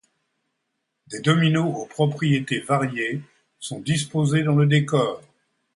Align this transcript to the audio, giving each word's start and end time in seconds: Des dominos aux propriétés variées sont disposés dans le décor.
Des 1.11 1.19
dominos 1.19 1.75
aux 1.77 1.85
propriétés 1.85 2.57
variées 2.59 3.21
sont 3.59 3.79
disposés 3.79 4.41
dans 4.41 4.55
le 4.55 4.65
décor. 4.65 5.21